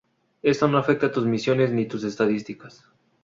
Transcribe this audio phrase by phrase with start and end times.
[0.41, 2.83] Esto no afecta tus misiones ni tus estadísticas.